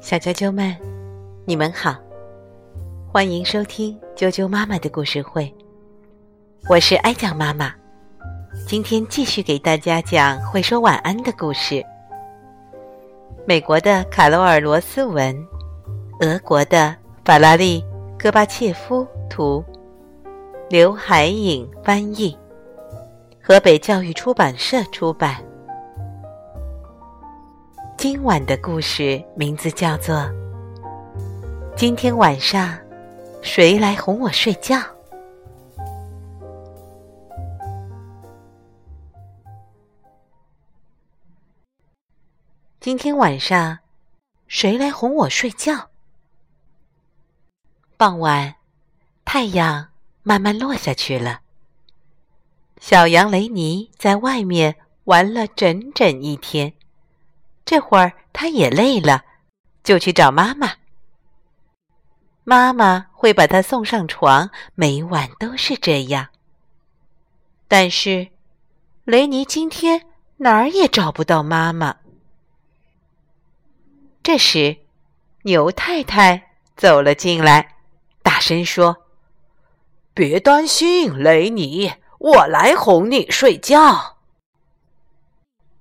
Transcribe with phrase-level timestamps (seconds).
[0.00, 0.74] 小啾啾们，
[1.44, 1.94] 你们好，
[3.12, 5.54] 欢迎收听啾啾妈妈的故事会。
[6.66, 7.74] 我是哀酱妈妈，
[8.66, 11.84] 今天继续给大家讲会说晚安的故事。
[13.46, 15.36] 美国的卡罗尔·罗斯文，
[16.20, 16.96] 俄国的
[17.26, 17.82] 法拉利·
[18.18, 19.62] 戈巴切夫图，
[20.70, 22.34] 刘海颖翻译，
[23.42, 25.36] 河北教育出版社出版。
[27.98, 30.14] 今晚的故事名字叫做
[31.76, 32.78] 《今天晚上
[33.42, 34.76] 谁来哄我睡觉》。
[42.78, 43.80] 今天晚上
[44.46, 45.88] 谁来哄我睡觉？
[47.96, 48.54] 傍晚，
[49.24, 49.88] 太阳
[50.22, 51.40] 慢慢落下去了。
[52.80, 54.76] 小羊雷尼在外面
[55.06, 56.74] 玩了整整一天。
[57.68, 59.26] 这会儿他也累了，
[59.84, 60.76] 就去找妈妈。
[62.42, 66.28] 妈妈会把他送上床，每晚都是这样。
[67.68, 68.28] 但是，
[69.04, 70.06] 雷尼今天
[70.38, 71.96] 哪儿也找不到妈妈。
[74.22, 74.78] 这时，
[75.42, 77.76] 牛太太走了进来，
[78.22, 79.04] 大声说
[80.14, 84.16] ：“别担心，雷尼，我来哄你睡觉。”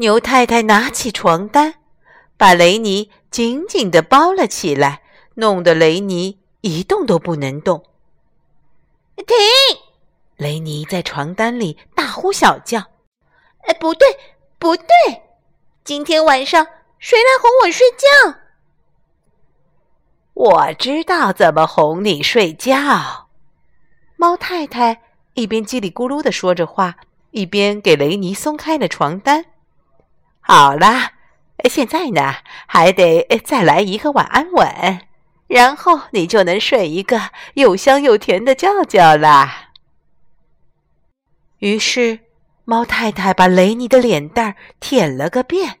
[0.00, 1.74] 牛太太拿起床单，
[2.38, 5.02] 把雷尼紧紧的包了起来，
[5.34, 7.84] 弄得雷尼一动都不能动。
[9.16, 9.26] 停！
[10.38, 12.78] 雷尼在床单里大呼小叫
[13.68, 14.08] ：“哎，不对，
[14.58, 14.86] 不对！
[15.84, 16.66] 今天晚上
[16.98, 18.38] 谁来哄我睡觉？”
[20.32, 23.28] 我知道怎么哄你睡觉。
[24.16, 25.02] 猫太太
[25.34, 26.96] 一边叽里咕噜的说着话，
[27.32, 29.44] 一边给雷尼松开了床单。
[30.40, 31.12] 好啦，
[31.68, 35.00] 现在呢，还得再来一个晚安吻，
[35.46, 39.70] 然后你就能睡一个又香又甜的觉觉啦。
[41.58, 42.20] 于是，
[42.64, 45.78] 猫太太把雷尼的脸蛋儿舔了个遍，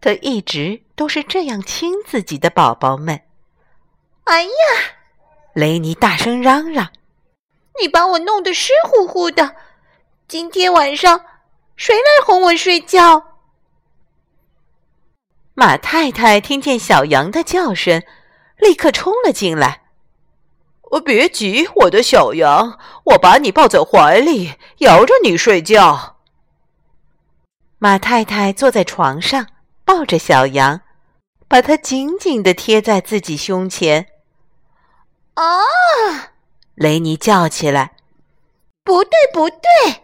[0.00, 3.22] 她一直都是这样亲自己的宝宝们。
[4.24, 4.50] 哎呀！
[5.54, 6.90] 雷尼大声嚷嚷
[7.80, 9.56] ：“你把我弄得湿乎乎的！
[10.28, 11.24] 今天晚上
[11.76, 13.33] 谁来哄我睡觉？”
[15.54, 18.02] 马太太听见小羊的叫声，
[18.56, 19.82] 立刻冲了进来。
[20.90, 26.16] “哦，别急，我的小羊，我把你抱在怀里，摇着你睡觉。”
[27.78, 29.46] 马太太坐在床上，
[29.84, 30.80] 抱着小羊，
[31.46, 34.08] 把它紧紧的贴在自己胸前。
[35.34, 35.44] 啊！
[36.74, 37.92] 雷尼叫起来
[38.82, 40.02] ：“不对，不对！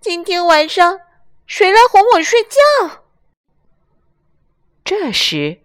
[0.00, 1.00] 今天晚上
[1.46, 3.01] 谁来哄我睡觉？”
[4.94, 5.58] 这时，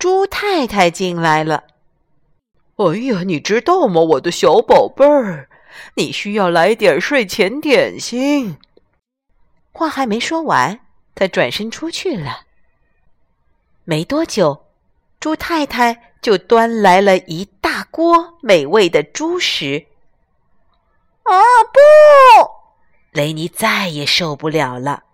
[0.00, 1.62] 猪太太进来了。
[2.74, 5.48] “哎呀，你知道吗，我的小宝贝儿，
[5.94, 8.58] 你需要来点睡前点心。”
[9.70, 10.80] 话还没说完，
[11.14, 12.46] 他转身出去了。
[13.84, 14.66] 没多久，
[15.20, 19.86] 猪太太就端来了一大锅美味的猪食。
[21.22, 21.32] 啊，
[21.72, 21.78] 不！
[23.12, 25.04] 雷尼再也受不了了。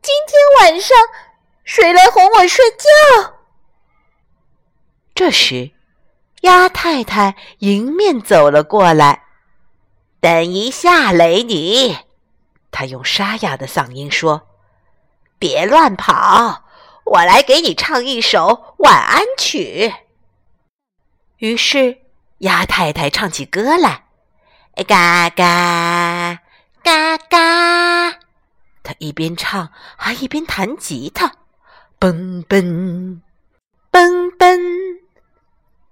[0.00, 0.96] 今天晚上。
[1.64, 3.34] 谁来哄我睡觉？
[5.14, 5.70] 这时，
[6.40, 9.24] 鸭太太迎面走了过来。
[10.20, 11.98] 等一下，雷尼，
[12.70, 14.48] 她用沙哑的嗓音说
[15.38, 16.64] ：“别乱跑，
[17.04, 19.92] 我来给你唱一首晚安曲。”
[21.38, 21.98] 于是，
[22.38, 24.06] 鸭太太唱起歌来
[24.86, 26.40] ：“嘎嘎
[26.82, 28.12] 嘎嘎。”
[28.82, 31.32] 她一边唱，还一边弹吉他。
[32.02, 33.22] 蹦蹦
[33.92, 34.58] 蹦蹦，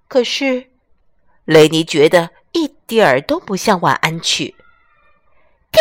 [0.09, 0.69] 可是
[1.44, 4.56] 雷尼觉得一点儿都不像晚安曲。
[5.71, 5.81] 停！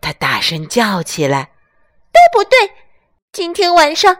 [0.00, 1.50] 他大声叫起来
[2.14, 2.74] ：“对不对？
[3.32, 4.14] 今天晚上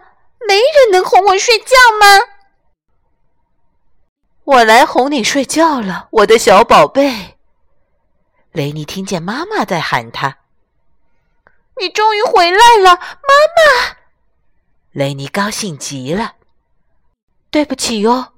[0.48, 2.18] 没人能哄我睡觉吗？”
[4.42, 7.38] 我来哄你睡觉了，我的小宝贝。
[8.50, 10.38] 雷尼听见妈妈在喊他
[11.80, 13.96] ：“你终于回来了，妈妈！”
[14.92, 16.34] 雷尼高兴极了。
[17.50, 18.32] 对不起哟，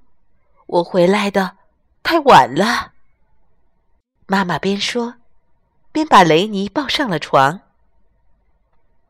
[0.67, 1.57] 我回来的
[2.05, 2.93] 太晚了。
[4.27, 5.15] 妈妈边说，
[5.91, 7.61] 边把雷尼抱上了床。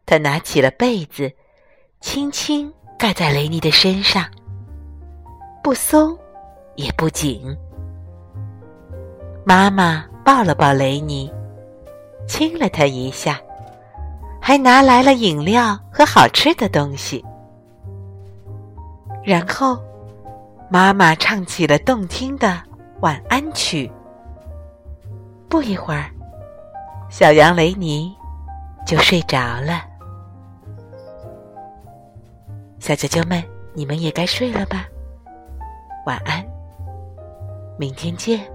[0.07, 1.33] 她拿起了被子，
[2.01, 4.25] 轻轻盖在雷尼的身上，
[5.63, 6.19] 不松
[6.77, 7.55] 也不紧。
[9.45, 11.31] 妈妈抱了抱雷尼，
[12.27, 13.39] 亲了他一下，
[14.41, 17.23] 还拿来了饮料和好吃的东西。
[19.25, 19.83] 然后，
[20.69, 22.63] 妈妈唱起了动听的
[23.01, 23.91] 晚安曲。
[25.49, 26.11] 不一会儿，
[27.09, 28.15] 小羊雷尼
[28.87, 29.83] 就睡着了。
[32.79, 33.43] 小啾啾们，
[33.73, 34.87] 你们也该睡了吧？
[36.05, 36.45] 晚安，
[37.79, 38.54] 明天见。